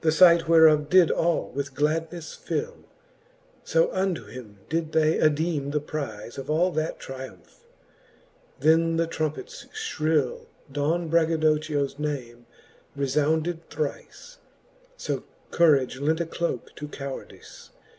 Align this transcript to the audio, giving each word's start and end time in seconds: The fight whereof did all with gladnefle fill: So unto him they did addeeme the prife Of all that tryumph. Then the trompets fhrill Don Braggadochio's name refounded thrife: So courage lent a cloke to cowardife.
The 0.03 0.11
fight 0.11 0.47
whereof 0.47 0.89
did 0.89 1.11
all 1.11 1.51
with 1.53 1.75
gladnefle 1.75 2.35
fill: 2.39 2.85
So 3.63 3.91
unto 3.91 4.25
him 4.25 4.57
they 4.67 4.81
did 4.81 4.93
addeeme 5.21 5.71
the 5.71 5.79
prife 5.79 6.39
Of 6.39 6.49
all 6.49 6.71
that 6.71 6.99
tryumph. 6.99 7.59
Then 8.59 8.97
the 8.97 9.05
trompets 9.05 9.67
fhrill 9.71 10.47
Don 10.71 11.07
Braggadochio's 11.07 11.99
name 11.99 12.47
refounded 12.95 13.69
thrife: 13.69 14.37
So 14.97 15.23
courage 15.51 15.99
lent 15.99 16.19
a 16.19 16.25
cloke 16.25 16.75
to 16.77 16.87
cowardife. 16.87 17.69